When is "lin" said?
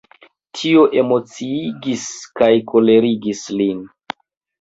3.61-3.85